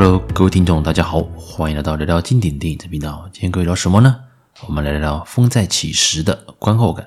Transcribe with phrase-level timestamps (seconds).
[0.00, 3.28] Hello，各位听众，大家好，欢迎来到聊聊经典电影这频道。
[3.32, 4.20] 今天各位聊什么呢？
[4.68, 7.04] 我们来聊聊《风再起时》的观后感。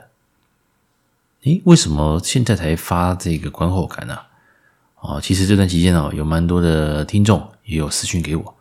[1.43, 4.17] 诶，为什么现在才发这个观后感呢？
[4.99, 8.55] 啊，其实这段期间哦，有蛮多的听众也有私讯给我。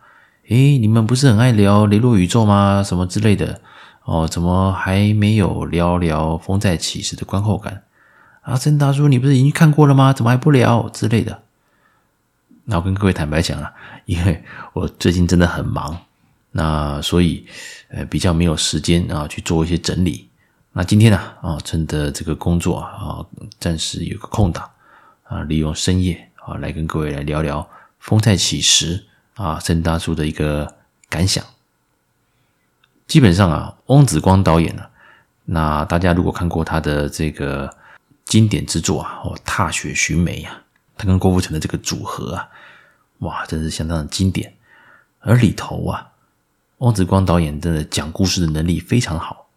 [0.47, 2.81] 诶，你们不是很爱聊雷洛宇宙吗？
[2.81, 3.59] 什么之类的。
[4.05, 7.83] 哦，怎么还没有聊聊《风再起时》的观后感？
[8.43, 10.13] 啊，郑大叔，你不是已经看过了吗？
[10.13, 11.43] 怎么还不聊之类的？
[12.63, 13.73] 那我跟各位坦白讲啊，
[14.05, 14.43] 因为
[14.73, 15.97] 我最近真的很忙，
[16.51, 17.45] 那所以
[17.89, 20.29] 呃比较没有时间啊去做一些整理。
[20.73, 23.25] 那今天呢啊，趁着这个工作啊，
[23.59, 24.69] 暂时有个空档
[25.23, 27.61] 啊，利用深夜啊来跟各位来聊聊
[27.99, 29.05] 《风再起时》
[29.43, 30.75] 啊，郑大叔的一个
[31.09, 31.43] 感想。
[33.05, 34.83] 基本上啊，翁子光导演呢，
[35.43, 37.75] 那大家如果看过他的这个
[38.23, 40.60] 经典之作啊，哦，《踏雪寻梅》啊。
[41.01, 42.47] 他跟郭富城的这个组合啊，
[43.19, 44.53] 哇，真是相当的经典。
[45.19, 46.11] 而里头啊，
[46.77, 49.47] 汪子光导演真的讲故事的能力非常好。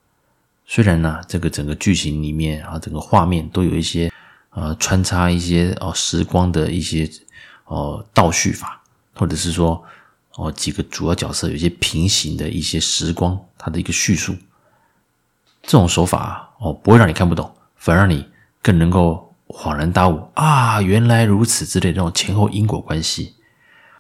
[0.65, 4.11] 虽然呢，这个整个剧情里面啊，整个画面都有一些
[4.53, 7.11] 呃穿插一些哦时光的一些
[7.67, 8.81] 哦倒叙法，
[9.15, 9.85] 或者是说
[10.37, 14.35] 哦几个主要角色有一些平行的一些时光，它的一个叙述，
[15.63, 18.27] 这种手法，哦不会让你看不懂，反而让你
[18.63, 19.34] 更能够。
[19.57, 23.37] 恍然大悟啊，原来如此之类的这种前后因果关系，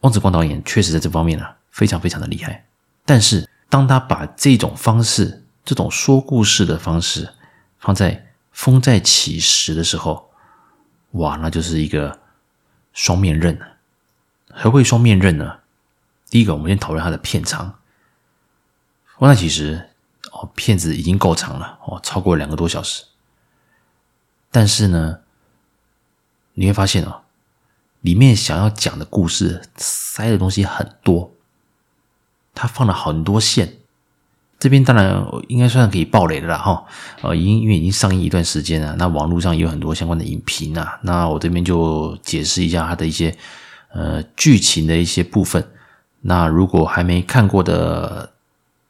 [0.00, 2.66] 翁子光导演确实在这方面呢、啊、非常非常的厉害。
[3.04, 7.32] 但是当他把这种方式、这种说故事的方式
[7.78, 8.16] 放在
[8.50, 10.28] 《风再起时》的时候，
[11.12, 12.18] 哇，那就是一个
[12.92, 13.56] 双面刃。
[14.50, 15.58] 何谓双面刃呢？
[16.28, 17.70] 第一个，我们先讨论它的片长，
[19.20, 19.88] 《风再起时》
[20.36, 23.04] 哦，片子已经够长了哦，超过两个多小时，
[24.50, 25.20] 但是呢。
[26.54, 27.22] 你会发现哦，
[28.00, 31.32] 里面想要讲的故事塞的东西很多，
[32.54, 33.74] 他放了很多线。
[34.58, 36.86] 这边当然应该算可以爆雷的了哈，
[37.20, 40.98] 呃，已经因为已经上映一段时间了，那网络上也有很多相关的影评啊。
[41.02, 43.36] 那我这边就解释一下它的一些
[43.92, 45.68] 呃剧情的一些部分。
[46.22, 48.32] 那如果还没看过的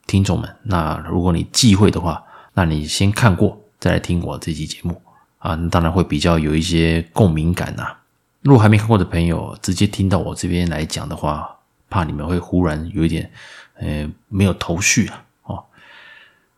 [0.07, 2.23] 听众们，那如果你忌讳的话，
[2.53, 5.01] 那你先看过再来听我这期节目。
[5.45, 8.01] 啊，那当然会比较有一些共鸣感呐、啊。
[8.41, 11.57] 如果还没看过的朋友，直接听到我这边来讲的话，
[11.91, 13.31] 怕你们会忽然有一点，
[13.75, 15.23] 呃，没有头绪啊。
[15.43, 15.65] 哦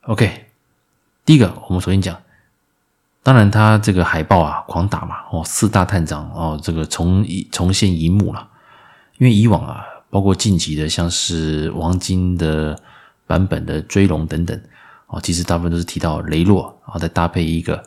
[0.02, 0.47] ，OK，
[1.24, 2.16] 第一个，我们首先讲，
[3.24, 8.48] 当然他这个海报啊，狂打嘛，哦，四大探长哦，这个重重现一幕了。
[9.18, 12.80] 因为以往啊，包括近期的，像是王晶的
[13.26, 14.60] 版本的追龙等等，
[15.08, 17.82] 哦，其实大部分都是提到雷洛，啊再搭配一个。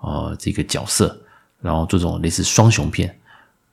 [0.00, 1.18] 呃，这个角色，
[1.60, 3.18] 然后这种类似双雄片。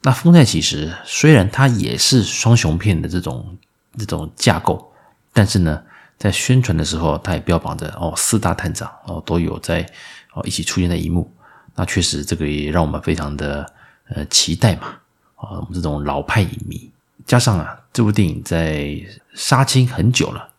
[0.01, 3.57] 那《风再起时》虽然它也是双雄片的这种
[3.97, 4.91] 这种架构，
[5.31, 5.81] 但是呢，
[6.17, 9.89] 在宣传的时候，它也标榜着哦，四大探长哦都有在
[10.33, 11.31] 哦一起出现在荧幕。
[11.75, 13.71] 那确实，这个也让我们非常的
[14.09, 14.95] 呃期待嘛。
[15.35, 16.89] 啊、我们这种老派影迷，
[17.25, 18.97] 加上啊，这部电影在
[19.33, 20.49] 杀青很久了，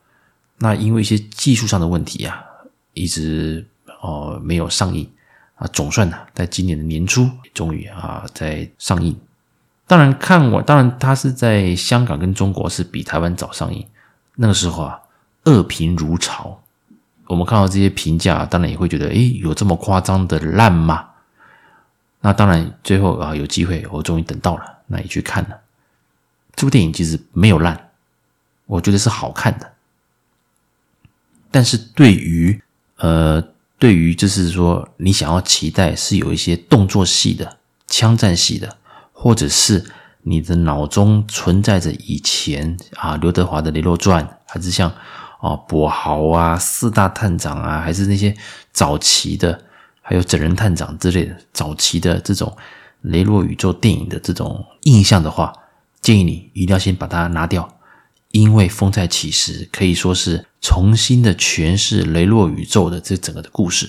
[0.58, 2.44] 那因为一些技术上的问题啊，
[2.92, 3.66] 一直
[4.00, 5.10] 哦没有上映。
[5.56, 9.16] 啊，总算呢，在今年的年初，终于啊，在上映。
[9.86, 13.86] 当然看我，当然它是在香港跟中国是比台湾早上映。
[14.34, 15.00] 那个时候啊，
[15.44, 16.60] 恶评如潮。
[17.26, 21.10] 我们看到这些评价，当然也会觉得，诶，有这么夸张的烂吗？
[22.20, 25.60] 那当然，最后啊，有机会，我终于等到了，那也去看了。
[26.56, 27.90] 这部电影其实没有烂，
[28.66, 29.72] 我觉得是好看的。
[31.52, 32.60] 但是对于
[32.96, 33.53] 呃。
[33.84, 38.78] 对于就是说，你想要期待是有一些动作戏的、枪战戏的，
[39.12, 39.84] 或者是
[40.22, 44.88] 你的脑中存在着以前啊刘德华的《雷洛传》，还是像
[45.38, 48.34] 啊跛豪啊、四大探长啊，还是那些
[48.72, 49.62] 早期的，
[50.00, 52.56] 还有整人探长之类的早期的这种
[53.02, 55.52] 雷洛宇宙电影的这种印象的话，
[56.00, 57.68] 建议你一定要先把它拿掉。
[58.34, 63.88] 因为《风再起时》可以说是重新的诠释雷洛宇宙的这整个的故事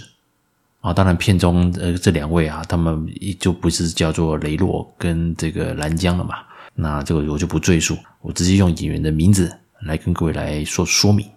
[0.81, 6.36] 啊，当然片中呃这两位啊，他们就不是叫做雷洛跟这个兰江了嘛，
[6.75, 9.51] 那这个我就不赘述，我直接用演员的名字
[9.81, 11.25] 来跟各位来说说明。《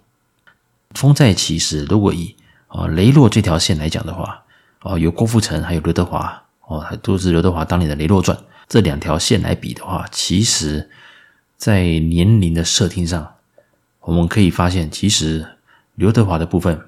[0.92, 4.42] 风再起时》如果以啊雷洛这条线来讲的话，
[4.80, 8.36] 啊有郭富城还有刘德华哦，都是刘德华当年的《雷洛传》
[8.68, 10.90] 这两条线来比的话，其实。
[11.58, 13.34] 在年龄的设定上，
[14.02, 15.56] 我们可以发现，其实
[15.96, 16.80] 刘德华的部分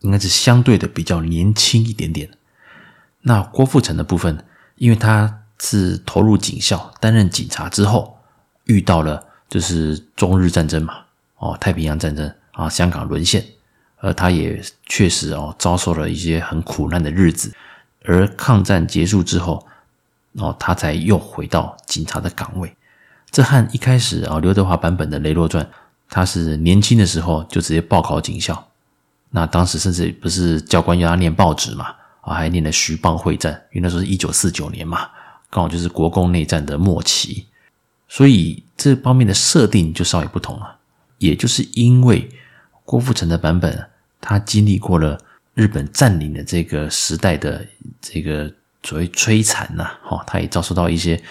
[0.00, 2.28] 应该是相对的比较年轻一点点。
[3.22, 4.44] 那郭富城的部分，
[4.74, 8.18] 因为他是投入警校担任警察之后，
[8.64, 11.04] 遇到了就是中日战争嘛，
[11.36, 13.44] 哦，太平洋战争啊，香港沦陷，
[13.98, 17.54] 而他也确实哦遭受了一些很苦难的日子。
[18.04, 19.64] 而抗战结束之后，
[20.32, 22.74] 哦，他才又回到警察的岗位。
[23.30, 25.64] 这和一开始啊刘德华版本的《雷洛传》，
[26.08, 28.68] 他是年轻的时候就直接报考警校，
[29.30, 35.10] 那当时甚至不是教官要他念报纸嘛，啊，还念了徐蚌会战，因为那时候是一九四九年嘛，
[35.50, 37.46] 刚好就是国共内战的末期，
[38.08, 40.76] 所以这方面的设定就稍微不同了。
[41.18, 42.28] 也就是因为
[42.84, 43.90] 郭富城的版本，
[44.20, 45.20] 他经历过了
[45.52, 47.66] 日本占领的这个时代的
[48.00, 48.50] 这个
[48.82, 51.22] 所谓摧残呐，哈，他也遭受到一些。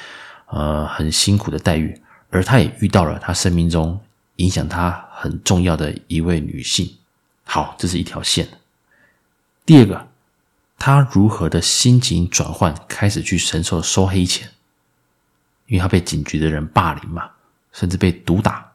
[0.50, 4.00] 呃，很辛苦的待遇，而他也遇到了他生命中
[4.38, 6.96] 影响他很重要的一位女性。
[7.44, 8.48] 好，这是一条线。
[9.66, 10.08] 第二个，
[10.80, 14.50] 他如何的心情转换，开始去承受收黑钱，
[15.66, 17.30] 因为他被警局的人霸凌嘛，
[17.74, 18.72] 甚至被毒打，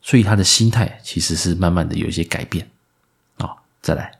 [0.00, 2.66] 所以他的心态其实是慢慢的有一些改变。
[3.36, 4.18] 啊、哦，再来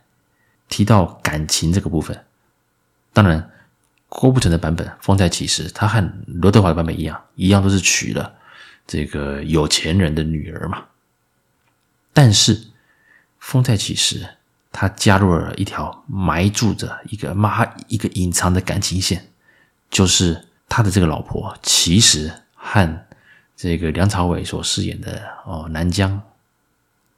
[0.69, 2.23] 提到感情这个部分，
[3.13, 3.49] 当然。
[4.17, 8.33] 郭富城的版本《风再起时》，他和刘德华的版本一样，一样都是娶了
[8.87, 10.85] 这个有钱人的女儿嘛。
[12.13, 12.57] 但是
[13.39, 14.21] 《风再起时》，
[14.71, 19.27] 他加入了一条埋住着一个妈一个隐藏的感情线，
[19.89, 23.05] 就是他的这个老婆其实和
[23.57, 26.21] 这个梁朝伟所饰演的哦南江，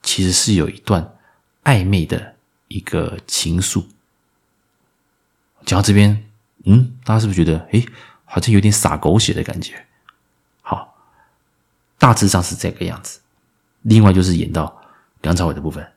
[0.02, 1.16] 其实是有一段
[1.64, 2.34] 暧昧的
[2.70, 3.86] 一个情愫。
[5.64, 6.27] 讲到这边。
[6.70, 7.86] 嗯，大家是不是觉得，诶，
[8.26, 9.74] 好像有点洒狗血的感觉？
[10.62, 10.94] 好，
[11.98, 13.22] 大致上是这个样子。
[13.84, 14.82] 另外就是演到
[15.22, 15.88] 梁朝伟的部分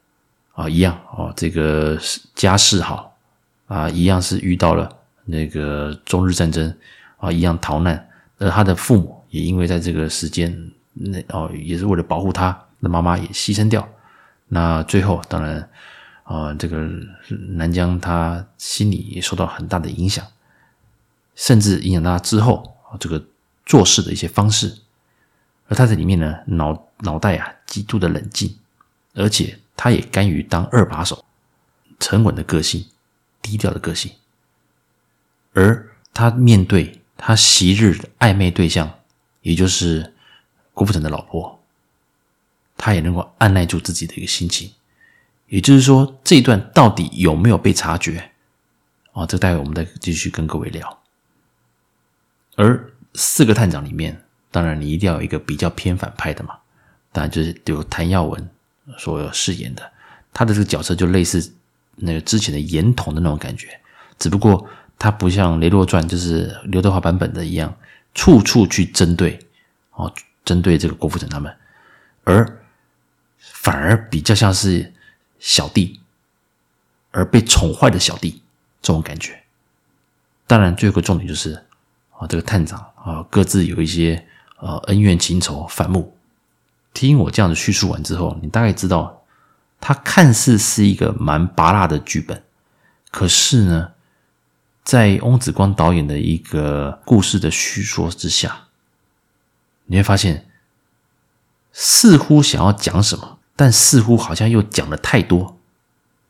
[0.54, 1.98] 啊，一样哦，这个
[2.36, 3.16] 家世好
[3.66, 4.88] 啊，一样是遇到了
[5.24, 6.72] 那个中日战争
[7.18, 8.08] 啊，一样逃难。
[8.38, 10.56] 而他的父母也因为在这个时间，
[10.92, 13.86] 那哦，也是为了保护他，那妈妈也牺牲掉。
[14.46, 15.68] 那最后当然
[16.22, 16.88] 啊，这个
[17.48, 20.24] 南江他心里也受到很大的影响。
[21.40, 23.24] 甚至影响到他之后这个
[23.64, 24.76] 做事的一些方式，
[25.68, 28.58] 而他在里面呢，脑脑袋啊极度的冷静，
[29.14, 31.24] 而且他也甘于当二把手，
[31.98, 32.84] 沉稳的个性，
[33.40, 34.12] 低调的个性，
[35.54, 38.98] 而他面对他昔日的暧昧对象，
[39.40, 40.12] 也就是
[40.74, 41.58] 郭富城的老婆，
[42.76, 44.70] 他也能够按捺住自己的一个心情，
[45.48, 48.32] 也就是说，这一段到底有没有被察觉？
[49.12, 50.99] 哦，这待会我们再继续跟各位聊。
[52.56, 56.56] 而四个探长里面，当然你一定要有一个比较偏反派的嘛，
[57.12, 58.48] 当然就是比如谭耀文
[58.98, 59.92] 所饰演的，
[60.32, 61.52] 他的这个角色就类似
[61.96, 63.80] 那个之前的严童的那种感觉，
[64.18, 64.68] 只不过
[64.98, 67.74] 他不像《雷洛传》就是刘德华版本的一样，
[68.14, 69.38] 处处去针对
[69.92, 70.12] 哦，
[70.44, 71.56] 针对这个郭富城他们，
[72.24, 72.60] 而
[73.38, 74.92] 反而比较像是
[75.38, 76.00] 小弟，
[77.10, 78.42] 而被宠坏的小弟
[78.82, 79.40] 这种感觉。
[80.46, 81.64] 当然，最后一个重点就是。
[82.20, 84.26] 啊，这个探长啊，各自有一些
[84.58, 86.14] 呃恩怨情仇、反目。
[86.92, 89.22] 听我这样子叙述完之后，你大概知道，
[89.80, 92.42] 他看似是一个蛮拔辣的剧本，
[93.10, 93.92] 可是呢，
[94.84, 98.64] 在翁子光导演的一个故事的叙说之下，
[99.86, 100.46] 你会发现，
[101.72, 105.56] 似乎想要讲什么，但似乎好像又讲了太多。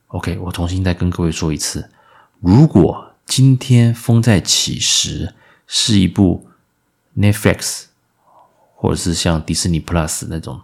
[0.09, 1.91] OK，我重新再跟各位说一次，
[2.39, 5.35] 如果今天风再起时。
[5.73, 6.49] 是一部
[7.17, 7.85] Netflix
[8.75, 10.61] 或者是像迪士尼 Plus 那种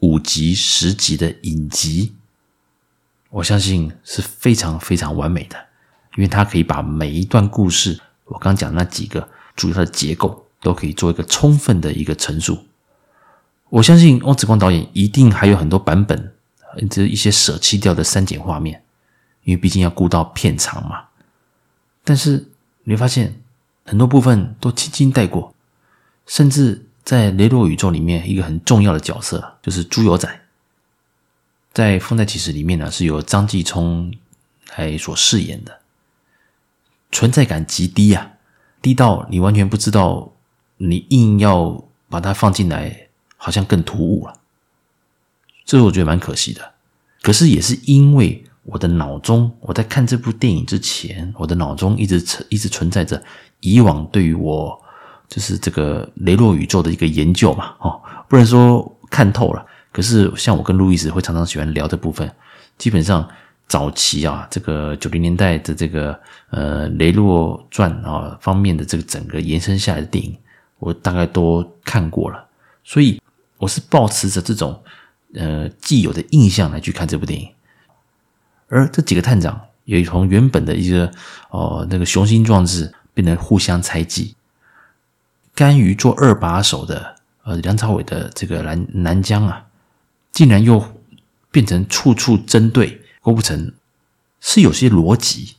[0.00, 2.12] 五集、十集的影集，
[3.30, 5.56] 我相信是非常非常完美的，
[6.16, 12.66] 因为它可以把每一段故事，我刚讲那几个主要的结构，都可以做一个充分的一个陈述。
[13.68, 16.34] 我相信汪子光导演一定还有很多版本，
[16.90, 18.82] 这一些舍弃掉的删减画面，
[19.44, 21.04] 因为毕竟要顾到片长嘛。
[22.02, 22.48] 但是
[22.82, 23.38] 你会发现。
[23.84, 25.54] 很多部分都轻轻带过，
[26.26, 30.40] 甚至在雷洛宇宙里面，一个很重要的角色就是猪油仔，
[31.72, 34.14] 在《风在起时》里面呢，是由张继聪
[34.76, 35.80] 来所饰演的，
[37.10, 38.32] 存在感极低啊，
[38.80, 40.32] 低到你完全不知道，
[40.76, 44.38] 你硬要把它放进来，好像更突兀了，
[45.64, 46.74] 这我觉得蛮可惜的。
[47.20, 48.44] 可是也是因为。
[48.64, 53.20] 我的脑中，我在看这部电影之前，我的脑中一直存一直存在着
[53.60, 54.80] 以往对于我
[55.28, 62.30] 就是这个雷洛宇宙的一个研究嘛，哦，不能说看透了，可是像我跟路易斯会常常喜欢聊这部分，
[62.78, 63.28] 基本上
[63.66, 66.18] 早期啊，这个九零年代的这个
[66.50, 70.36] 呃雷洛传啊方面的这个整个延伸下来的电影，
[70.78, 72.46] 我大概都看过了，
[72.84, 73.20] 所以
[73.58, 74.80] 我是抱持着这种
[75.34, 77.48] 呃既有的印象来去看这部电影。
[78.72, 81.12] 而这几个探长也从原本的一个
[81.50, 84.34] 哦那个雄心壮志，变得互相猜忌，
[85.54, 89.66] 甘于做二把手的呃梁朝伟的这个南南江啊，
[90.32, 90.82] 竟然又
[91.50, 93.74] 变成处处针对郭富城，
[94.40, 95.56] 是有些逻辑，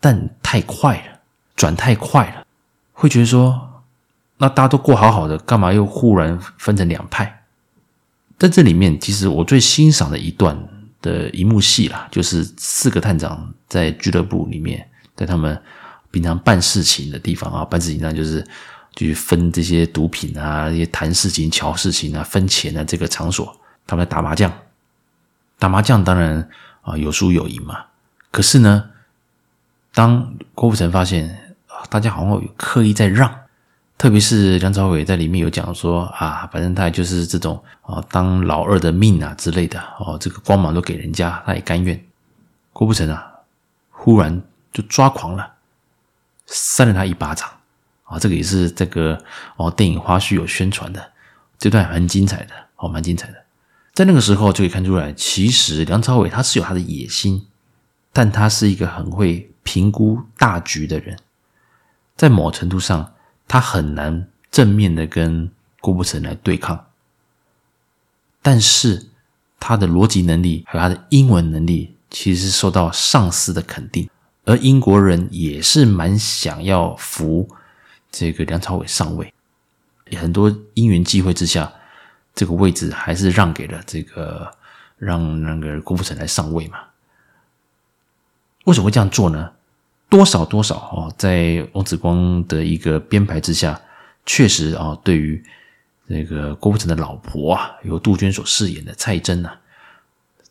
[0.00, 1.20] 但太快了，
[1.54, 2.46] 转太快了，
[2.94, 3.82] 会觉得说，
[4.38, 7.42] 那大家都过好好的，干嘛又忽然分成两派？
[8.38, 10.66] 在这里面，其实我最欣赏的一段
[11.06, 15.56] 的一幕戏啦，就是四个探长在俱乐部里面，在他们。
[16.12, 18.42] 平常办事情的地方啊，办事情上就是
[18.94, 23.54] 去分这些毒品啊，一些谈事情、瞧事情啊、分钱的这个场所，
[23.86, 24.50] 他们在打麻将。
[25.58, 26.48] 打麻将当然
[26.80, 27.84] 啊有输有赢嘛。
[28.30, 28.88] 可是呢，
[29.92, 31.54] 当郭富城发现
[31.90, 33.30] 大家好像有刻意在让，
[33.98, 41.98] 特别是梁朝伟在里面有讲说啊，反正他也就是这种啊当老二的命啊之类的哦，这个光芒都给人家，他也甘愿。
[42.72, 43.26] 郭富城啊，
[43.90, 45.54] 忽然就抓狂了。
[46.46, 47.48] 扇了他一巴掌
[48.04, 48.18] 啊！
[48.18, 49.20] 这个也是这个
[49.56, 51.12] 哦，电影花絮有宣传的，
[51.58, 53.44] 这段很精彩的哦，蛮精彩的。
[53.94, 57.46] 在那个时候就可以看出来，其实梁朝伟他是有他的野心，
[58.12, 61.18] 但他是一个很会评估大局的人。
[62.14, 63.14] 在某程度上，
[63.48, 65.50] 他很难正面的跟
[65.80, 66.86] 郭富城来对抗，
[68.42, 69.06] 但是
[69.60, 74.08] 他的逻辑能力和他的英文能力，其实是受到上司的肯定。
[74.44, 77.48] 而英国人也是蛮想要扶
[78.12, 79.34] 这个梁朝伟上位，
[80.16, 81.72] 很多因缘际会之下，
[82.34, 84.52] 这个位置还是让给了这个
[84.98, 86.78] 让那个郭富城来上位嘛。
[88.66, 89.52] 为什么会这样做呢？
[90.16, 93.78] 多少多少哦，在王子光的一个编排之下，
[94.24, 95.44] 确实啊，对于
[96.06, 99.60] 那个郭富城的老婆啊，由杜鹃所饰演的蔡珍啊，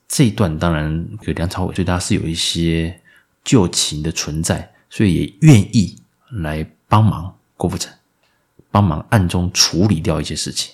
[0.07, 2.99] 这一段当然梁朝伟对他是有一些。
[3.43, 5.95] 旧情的存在，所以也愿意
[6.41, 7.93] 来帮忙郭富城，
[8.71, 10.73] 帮忙暗中处理掉一些事情。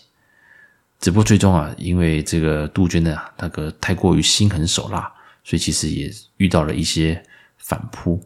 [0.97, 5.11] 只不过最终啊，因为这个杜鹃呢，那个太过于心狠手辣，
[5.43, 7.21] 所以其实也遇到了一些
[7.57, 8.23] 反扑。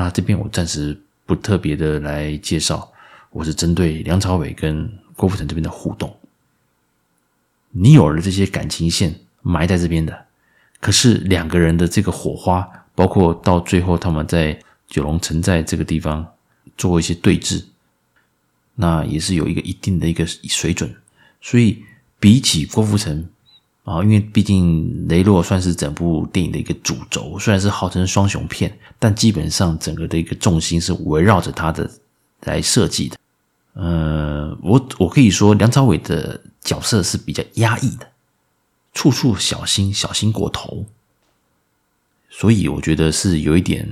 [0.00, 2.90] 那这边我暂时不特别的来介绍，
[3.28, 6.16] 我是针对梁朝伟跟郭富城这边的互动。
[7.68, 10.24] 你有了这些感情线埋在这边的，
[10.80, 12.66] 可是两个人的这个火花。
[12.94, 16.26] 包括到最后，他们在九龙城寨这个地方
[16.78, 17.62] 做一些对峙，
[18.76, 20.94] 那也是有一个一定的一个水准。
[21.42, 21.84] 所以
[22.18, 23.28] 比起郭富城
[23.90, 31.90] 啊，因为毕竟雷洛算是整部电影的一个主轴，虽然是号称双雄片，但基本上整个的一个重心是围绕着他的
[32.42, 33.16] 来设计的。
[33.72, 38.06] 呃，我我可以说梁朝伟的角色是比较压抑的，
[38.92, 40.86] 处处小心，小心过头。
[42.28, 43.88] 所以我觉得是有一点，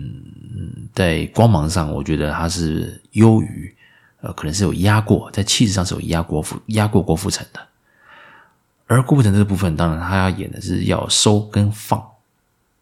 [0.94, 3.74] 在光芒上，我觉得他是优于，
[4.20, 7.67] 呃，可能是有压过，在气质上是有压过压过郭富城的。
[8.88, 12.04] 而郭富城这个部分，当然他要演的是要收跟放。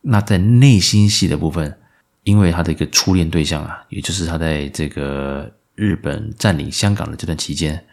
[0.01, 1.79] 那在内心戏的部分，
[2.23, 7.85] 因为他的一个初恋对象啊，也就是他在这个日本占领香港的这段期间，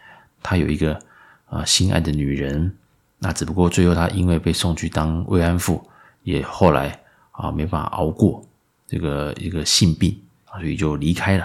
[0.42, 0.98] 他有一个
[1.46, 2.74] 啊、心爱的女人。
[3.18, 5.86] 那只不过最后他因为被送去当慰安妇，
[6.22, 7.00] 也后来。
[7.36, 8.46] 啊，没办法熬过
[8.86, 11.44] 这个一个性病啊，所以就离开了。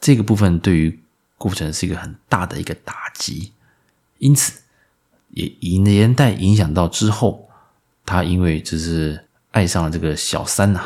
[0.00, 0.98] 这个部分对于
[1.38, 3.52] 郭富城是一个很大的一个打击，
[4.18, 4.60] 因此
[5.36, 7.48] 也连带影响到之后，
[8.06, 10.80] 他因为就是爱上了这个小三呐，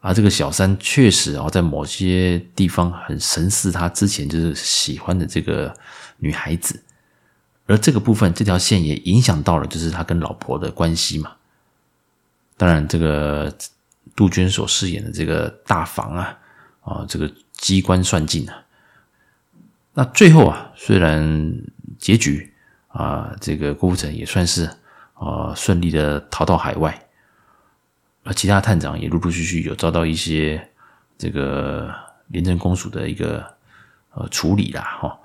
[0.00, 5.76] 而这个小三确实啊，在某些地方很神似他之前就是喜欢的这个
[6.18, 6.80] 女孩子，
[7.66, 11.32] 而这个部分这条线也影响到了就是他跟老婆的关系嘛。
[12.56, 13.52] 当然，这个
[14.14, 16.38] 杜鹃所饰演的这个大房啊，
[16.82, 18.62] 啊，这个机关算尽啊。
[19.94, 21.52] 那最后啊，虽然
[21.98, 22.52] 结局
[22.96, 24.64] 啊，这个郭富城也算是
[25.14, 27.06] 啊顺利的逃到海外，
[28.24, 30.70] 而其他探长也陆陆续续有遭到一些
[31.18, 31.94] 这个
[32.28, 33.44] 廉政公署的一个
[34.14, 35.18] 呃处理啦，哈。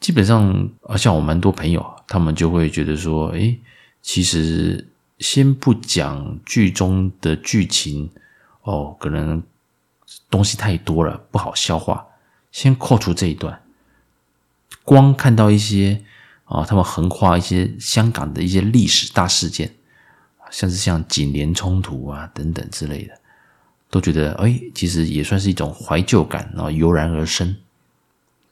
[0.00, 3.58] 基本上啊，像我蛮多朋友，他们就会觉得说，诶，
[4.02, 4.86] 其实。
[5.18, 8.08] 先不讲剧中的剧情
[8.62, 9.42] 哦，可能
[10.30, 12.06] 东西太多了，不好消化。
[12.52, 13.60] 先扣除这一段，
[14.84, 16.04] 光看到一些
[16.48, 19.72] 啊、他们横跨一些香港的一些历史大事件，
[20.50, 23.14] 像是像警联冲突啊等等之类的，
[23.90, 27.56] 都觉得哎，其实也算是一种怀旧感，然后油然而生，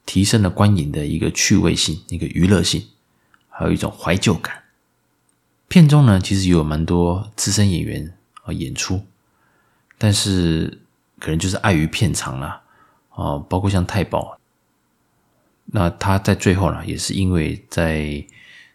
[0.04, 2.86] 提升了观影的一个趣味性、一个娱乐性。
[3.58, 4.64] 还有一种怀旧感。
[5.66, 8.12] 片中呢，其实有蛮多资深演员
[8.44, 9.02] 啊演出，
[9.96, 10.82] 但是
[11.18, 12.60] 可能就是碍于片长啦，
[13.08, 14.38] 啊，包括像太保，
[15.66, 18.24] 那他在最后呢，也是因为在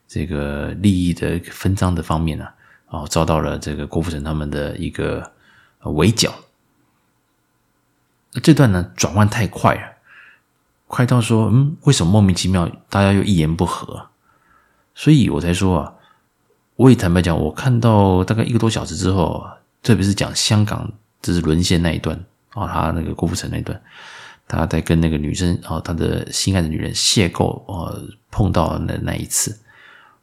[0.07, 2.48] 这个利益的分赃的方面呢，
[2.88, 5.31] 啊，遭到了这个郭富城他们的一个
[5.83, 6.33] 围剿。
[8.43, 9.81] 这段呢，转换太快了，
[10.88, 14.10] 快到说，嗯，为什么莫名其妙大家又一言不合？
[14.95, 15.93] 所以我才说啊。
[16.77, 19.45] 我也坦白讲，我看到大概一个多小时之后，
[19.83, 22.17] 特别是讲香港就是沦陷那一段
[22.55, 23.79] 啊，他那个郭富城那一段，
[24.51, 27.96] 他在跟那个女生啊，他的心爱的女人邂逅啊，
[28.29, 29.58] 碰到那那一次，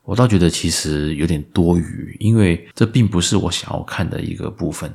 [0.02, 4.94] 我倒觉得其实有点多余，因为这并不是我想要看的一个部分。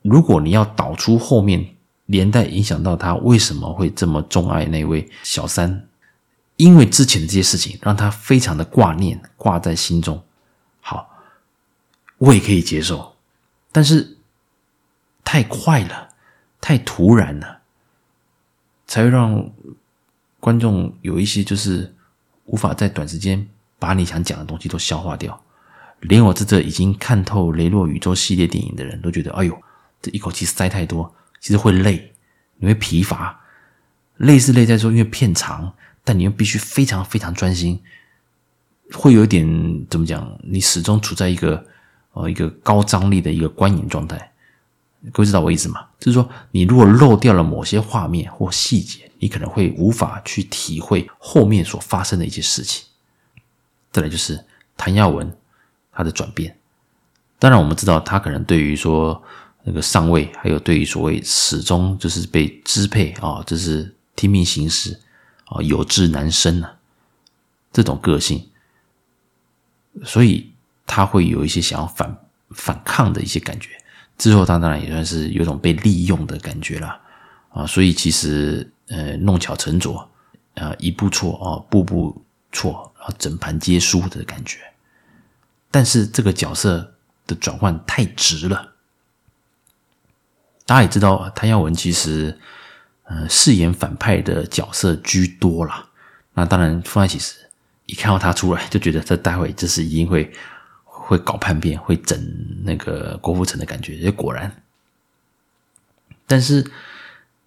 [0.00, 1.74] 如果你要导出后面
[2.06, 5.86] 连带影响到他为什么会这么钟爱那位小三，
[6.56, 10.22] 因为之前的这些事情让他非常的挂念，挂在心中。
[10.80, 11.06] 好，
[12.16, 13.14] 我也可以接受，
[13.70, 14.16] 但是
[15.22, 16.08] 太快了，
[16.60, 17.59] 太突然了，
[18.90, 19.48] 才会让
[20.40, 21.94] 观众有一些就是
[22.46, 23.46] 无法在短时间
[23.78, 25.40] 把你想讲的东西都消化掉。
[26.00, 29.56] 连我这这已经看透雷洛宇宙系列电影的人都觉得，哎呦，
[30.02, 32.12] 这一口气塞太多，其实会累，
[32.56, 33.40] 你会疲乏。
[34.16, 37.80] 累是累在说，因为片长，但你又必须非常非常专心。
[38.92, 40.36] 会有一点怎么讲？
[40.42, 41.64] 你始终处在一个
[42.14, 44.32] 呃一个高张力的一个观影状态，
[45.12, 45.86] 各位知道我意思吗？
[45.98, 52.84] 就是说，你如果漏掉了某些画面或细节，你可能会无法去体会后面所发生的一些事情。
[53.90, 54.44] 再来就是
[54.76, 55.36] 谭耀文
[55.90, 56.56] 他的转变，
[57.38, 59.22] 当然我们知道他可能对于说
[59.64, 65.00] 那个上位，还有对于所谓始终就是被支配啊，就是听命行事
[65.46, 66.76] 啊，有志难伸啊，
[67.72, 68.46] 这种个性。
[70.04, 70.52] 所以
[70.86, 72.16] 他会有一些想要反
[72.50, 73.70] 反抗的一些感觉，
[74.20, 77.00] 之后他当然也算是有种被利用的感觉了
[77.48, 77.66] 啊。
[77.66, 80.08] 所以其实呃弄巧成拙，
[80.54, 84.58] 啊一步错啊步步错，然后整盘皆输的感觉。
[85.70, 86.94] 但是这个角色
[87.26, 88.74] 的转换太直了，
[90.66, 92.38] 大家也知道谭耀文其实
[93.04, 95.88] 呃饰演反派的角色居多啦。
[96.34, 97.36] 那当然放在其实。
[97.86, 100.32] 一看到他出来，就觉得这待会这是一定会
[101.10, 102.16] 会搞叛变，会整
[102.62, 103.96] 那个郭富城的感觉。
[103.96, 104.62] 也果然，
[106.26, 106.64] 但是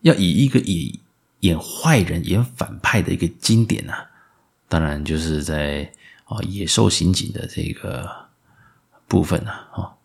[0.01, 0.99] 要以一个以
[1.39, 4.11] 演坏人、演反派的一个经典、啊，
[4.67, 5.91] 当然就是在
[6.25, 8.27] 啊《野兽刑警》的这个
[9.07, 9.69] 部分啊。
[9.71, 9.95] 啊，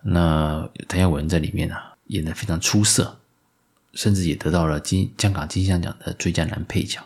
[0.00, 3.20] 那谭耀文在里面啊演的非常出色，
[3.92, 7.00] 甚至也得到了金香港金像奖的最佳男配角，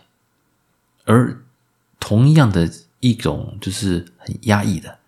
[1.04, 1.42] 而。
[1.98, 4.98] 同样的一种就是很压抑的，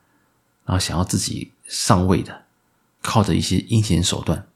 [0.68, 2.42] 然后想要自己上位的，
[3.00, 4.46] 靠着一些阴险手段。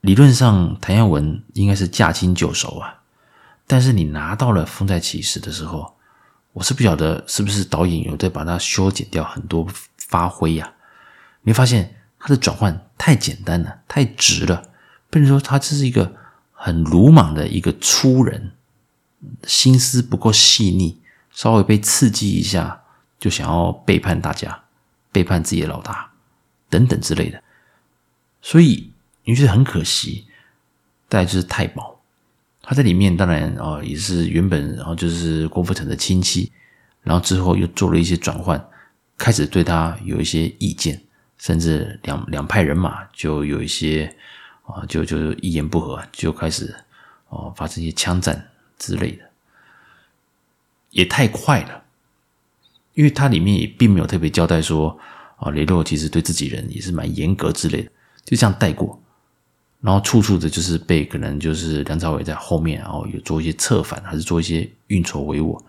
[0.00, 3.02] 理论上，谭耀文应该是驾轻就熟啊。
[3.64, 5.94] 但是你拿到了《风再起时》的时候，
[6.52, 9.64] 我是不晓得是不是导演有在把它修剪掉很多
[9.96, 10.72] 发挥呀、
[11.42, 14.70] 你会发现他的转换太简单了，太直了，
[15.08, 16.12] 变成说他这是一个
[16.52, 18.50] 很鲁莽的一个粗人，
[19.44, 21.00] 心思不够细腻。
[21.30, 22.82] 稍微被刺激一下，
[23.20, 24.64] 就想要背叛大家，
[25.16, 26.12] 背叛自己的老大，
[26.68, 27.42] 等等之类的，
[28.42, 28.92] 所以
[29.24, 30.26] 你觉得很可惜。
[31.08, 31.98] 再来就是太保，
[32.60, 36.52] 他在里面当然啊也是原本然后就是郭富城的亲戚，
[37.00, 38.62] 然后之后又做了一些转换，
[39.16, 41.00] 开始对他有一些意见，
[41.38, 44.14] 甚至两两派人马就有一些
[44.66, 46.76] 啊就就一言不合就开始
[47.30, 49.24] 哦发生一些枪战之类的。
[50.90, 51.84] 也太快了，
[52.96, 54.98] 因为它里面也并没有特别交代说，
[55.36, 57.90] 啊，雷洛其实对自己人也是蛮严格之类的，
[58.24, 59.00] 就这样带过，
[59.80, 65.62] 然后处处的就是被可能就是梁朝伟在后面，然后有做一些策反，还是做一些运筹帷幄，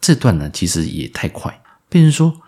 [0.00, 2.40] 这段呢其实也太快，变成说，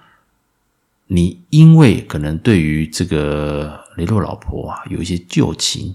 [1.07, 5.95] 你因为可能对于这个雷洛老婆啊有一些旧情，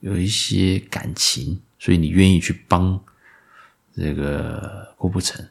[0.00, 3.00] 有一些感情，所以你愿意去帮。
[3.96, 5.46] 这个郭富城，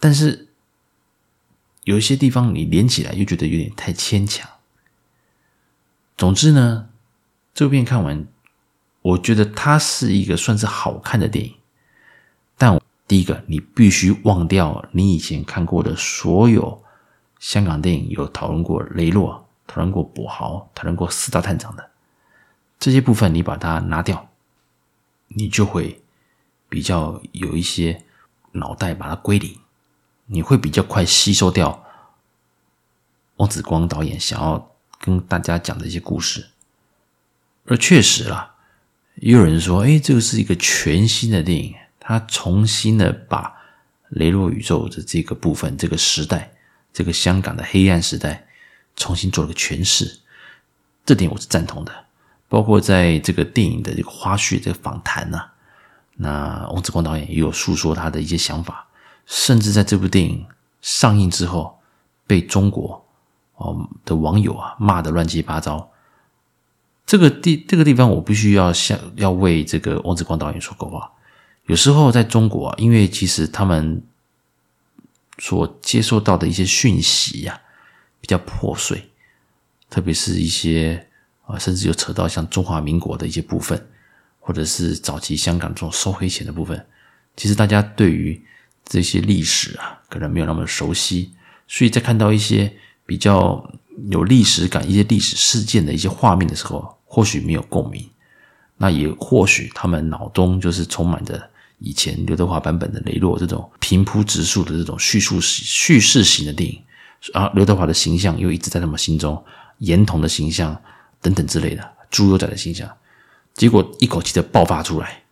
[0.00, 0.48] 但是
[1.90, 4.48] 有一些地方你连起来又觉得有点太牵强。
[6.16, 6.88] 总之呢，
[7.52, 8.26] 这部片看完，
[9.02, 11.54] 我觉得它是一个算是好看的电影。
[12.56, 16.82] 但第一个，你必须忘掉你以前看过的所有
[17.38, 21.90] 香港电影，有讨论过雷洛、讨论过跛豪、讨论过四大探长的
[22.78, 24.30] 这些部分，你把它拿掉，
[25.28, 26.00] 你就会。
[26.72, 28.04] 比较有一些
[28.52, 29.58] 脑袋把它归零，
[30.32, 31.84] 你会比较快吸收掉
[33.36, 36.50] 王子光导演想要跟大家讲的一些故事。
[37.66, 38.54] 而确实啦，
[39.16, 43.52] 也有人说，哎，这个是一个全新的电影，他重新的把
[44.08, 46.52] 雷洛宇宙的这个部分、这个时代、
[46.92, 48.46] 这个香港的黑暗时代
[48.96, 50.20] 重新做了个诠释。
[51.04, 52.06] 这点我是赞同的。
[52.48, 55.40] 包括在这个电影的这个花絮、这个访谈呢、
[56.16, 58.88] 那王子光导演也有诉说他的一些想法，
[59.30, 60.44] 甚至在这部电影
[60.82, 61.78] 上映之后，
[62.26, 63.06] 被中国
[63.54, 65.92] 哦的网友啊骂得乱七八糟。
[67.06, 71.12] 这个地这个地方，我必须要向要为这个王子光导演说个话。
[71.66, 74.02] 有时候在中国啊，因为其实他们
[75.38, 77.60] 所接受到的一些讯息呀、
[78.20, 79.10] 比较破碎，
[79.88, 81.06] 特别是一些。
[81.46, 83.88] 啊，甚至有扯到像中华民国的一些部分，
[84.38, 86.86] 或者是早期香港这种收黑钱的部分。
[87.34, 88.40] 其实大家对于
[88.90, 91.30] 这些历史啊，可能没有那么熟悉，
[91.66, 92.70] 所以在看到一些
[93.06, 93.64] 比较
[94.10, 98.06] 有历史感、一些历史事件的一些画面的时候，或许没有共鸣。
[98.76, 101.48] 那也或许他们脑中就是充满着
[101.78, 106.82] 以前刘德华版本的雷洛这种平铺直述的这种叙述叙事型的电影，
[107.32, 109.42] 而刘德华的形象又一直在他们心中，
[109.78, 110.76] 严童的形象。
[111.22, 112.90] 等等之类的猪油仔的形象，
[113.52, 115.22] 结果一口气的爆发出来，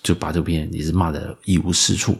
[0.00, 2.16] 就把这片也是骂得一无是处。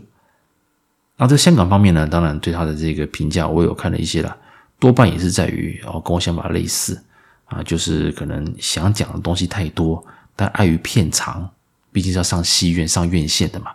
[1.16, 4.36] 那在香港方面呢，当然对他的这个评价我有看了一些了，
[4.78, 7.02] 多半也是在于哦跟我想法类似
[7.46, 11.50] 啊，就是可能想讲的东西太多，但碍于片长，
[11.92, 13.72] 毕竟是要上戏院上院线的嘛，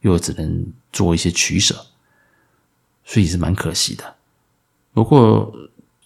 [0.00, 1.74] 又只能做一些取舍，
[3.04, 4.14] 所以是蛮可惜的。
[4.92, 5.52] 不过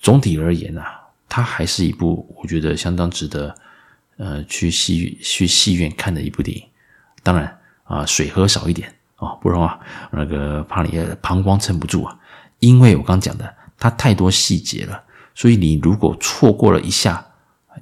[0.00, 0.96] 总体而言啊。
[1.30, 3.54] 它还是一部我觉得相当值得，
[4.16, 6.64] 呃，去戏去戏院看的一部电影。
[7.22, 9.78] 当然啊，水喝少一点哦，不然啊，
[10.10, 12.18] 那个怕你的膀胱撑不住啊。
[12.58, 15.02] 因为我刚讲的，它太多细节了，
[15.34, 17.24] 所以你如果错过了一下，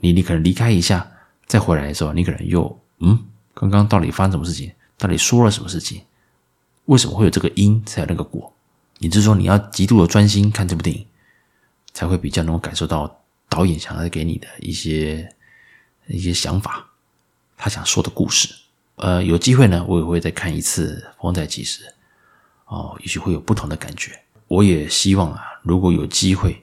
[0.01, 1.07] 你你可能离开一下，
[1.47, 4.73] 再回来的时候，你可能又嗯，刚刚到底发生什么事情？
[4.99, 6.03] 到底说了什么事情？
[6.87, 8.53] 为什么会有这个因才有那个果？
[8.99, 11.07] 也就是说，你要极度的专心看这部电影，
[11.93, 13.21] 才会比较能够感受到。
[13.49, 15.33] 导演想要给你的一些
[16.09, 16.85] 一些想法，
[17.57, 18.53] 他想说的故事，
[18.97, 21.85] 呃，有机会呢，我也会再看一次《风再起时》，
[22.67, 24.19] 哦，也许会有不同的感觉。
[24.49, 26.61] 我也希望啊，如果有机会，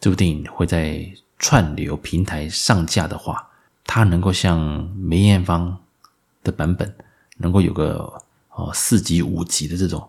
[0.00, 1.06] 这部电影会在
[1.38, 3.46] 串流平台上架的话，
[3.84, 5.76] 它能够像梅艳芳
[6.42, 6.94] 的版本，
[7.36, 8.12] 能够有个
[8.50, 10.08] 哦四集五集的这种。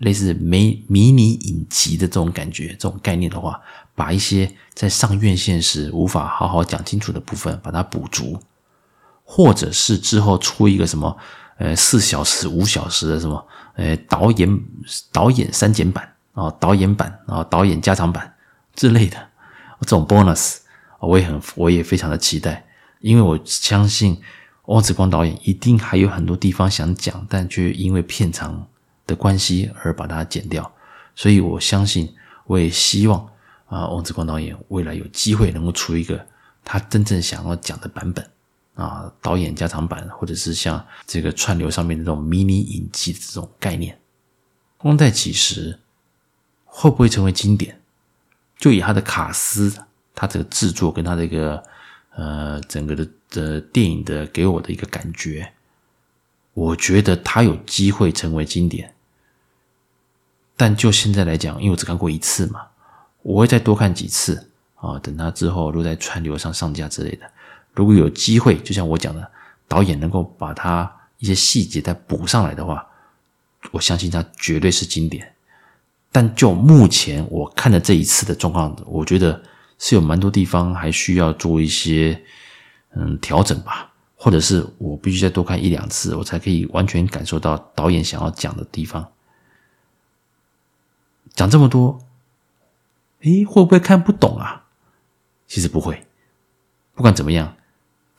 [0.00, 3.58] 类似迷迷你影集的这种感觉，这种概念的话，
[3.94, 8.38] 把一些在上院线时无法好好讲清楚的部分，把它补足，
[9.26, 11.14] 或者是之后出一个什么，
[11.58, 14.60] 呃，四小时、五小时的什么，呃，导演
[15.12, 18.34] 导演删减版啊，导演版啊，导演加长版
[18.74, 19.18] 之类的
[19.80, 20.58] 这种 bonus，
[21.00, 22.64] 我也很我也非常的期待，
[23.00, 24.18] 因为我相信
[24.66, 28.66] 汪子光导演一定还有很多地方想讲，但却因为片长。
[29.06, 30.68] 的关系而把它剪掉，
[31.14, 32.12] 所以我相信，
[32.44, 33.24] 我也希望
[33.68, 36.26] 啊，翁子光导演未来有机会能够出一个
[36.64, 38.28] 他真正想要讲的版本
[38.76, 43.98] 啊，导演加长版，或者是像这个串流上面的这种迷你影集的这种概念。
[44.78, 45.80] 风再起时
[46.64, 47.80] 会不会成为经典？
[48.58, 49.74] 就以他的卡司，
[50.14, 51.62] 他这个制作跟他这个
[52.14, 55.52] 呃整个的的电影的给我的一个感觉，
[56.52, 58.94] 我觉得他有机会成为经典。
[60.56, 62.66] 但就现在来讲，因为我只看过一次嘛，
[63.22, 64.98] 我会再多看几次啊。
[65.00, 67.30] 等他之后如果在串流上上架之类的，
[67.76, 69.30] 如果有机会，就像我讲的，
[69.68, 72.84] 导演能够把他一些细节再补上来的话，
[73.70, 75.34] 我相信他绝对是经典。
[76.10, 79.40] 但就目前我看的这一次的状况，我觉得
[79.78, 82.18] 是有蛮多地方还需要做一些
[82.94, 89.06] 嗯调整吧，或者是我必须再多看一两次，我才可以完全感受到导演想要讲的地方。
[91.34, 91.98] 讲这么多，
[93.20, 94.64] 诶，会不会看不懂啊？
[95.46, 96.06] 其实不会，
[96.94, 97.54] 不管怎么样，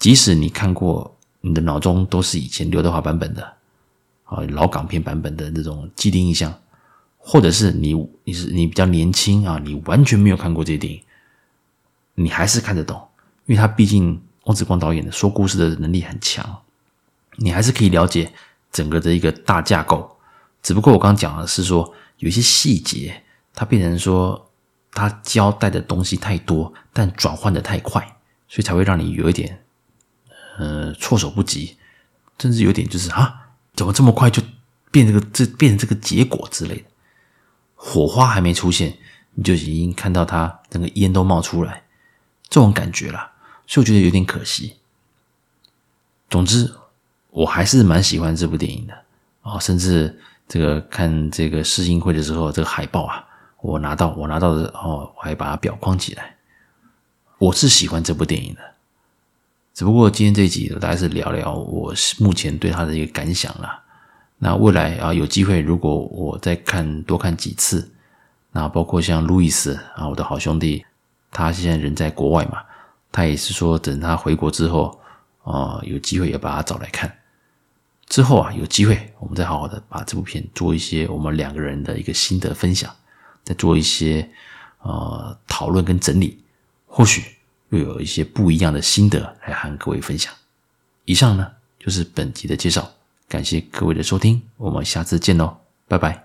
[0.07, 3.43] 即使你看过，你的脑中都是以前刘德华版本的
[4.23, 6.57] 啊，老港片版本的那种既定印象，
[7.17, 7.93] 或者是你
[8.23, 11.01] 你是你比较年轻啊，你完全没有看过这些电影，
[12.15, 13.05] 你还是看得懂，
[13.47, 16.57] 因为他毕竟王子光导演的说故事的能力很强，
[17.35, 18.31] 你还是可以了解
[18.71, 20.09] 整个的一个大架构。
[20.63, 21.93] 只不过我刚讲的是说。
[22.19, 23.21] 有一些细节，
[23.53, 24.49] 它变成说，
[24.93, 28.01] 它交代的东西太多，但转换的太快，
[28.47, 29.63] 所以才会让你有一点，
[30.57, 31.77] 呃，措手不及，
[32.39, 34.41] 甚至有点就是啊，怎么这么快就
[34.91, 36.83] 变这个这变成这个结果之类的。
[37.75, 38.97] 火花还没出现，
[39.35, 41.83] 你就已经看到它整个烟都冒出来，
[42.49, 43.31] 这种感觉啦，
[43.67, 44.77] 所以我觉得有点可惜。
[46.29, 46.73] 总之，
[47.29, 48.93] 我还是蛮喜欢这部电影的
[49.41, 53.23] 啊，甚至这个看这个试映会的时候，这个海报啊，
[53.61, 56.35] 我拿到我拿到的哦，我还把它裱框起来。
[57.37, 58.61] 我是喜欢这部电影的，
[59.77, 63.79] 只不过今天这一集大概是聊聊我目前对他的一个感想啦。
[64.39, 67.87] 那未来啊，有机会如果我再看多看几次，
[68.53, 70.83] 那包括像路易斯啊，我的好兄弟，
[71.29, 72.63] 他现在人在国外嘛，
[73.11, 74.99] 他也是说等他回国之后
[75.43, 77.15] 啊，有机会也把他找来看。
[78.07, 82.91] 之后啊，有机会我们再好好的把这部片做一些我们两个人的一个心得分享，
[83.43, 84.27] 再做一些
[84.81, 86.43] 呃讨论跟整理，
[86.87, 87.23] 或许
[87.69, 90.33] 又有一些不一样的心得来和各位分享。
[91.05, 92.91] 以上呢就是本集的介绍。
[93.29, 96.23] 感谢各位的收听，我们下次见喽，拜拜。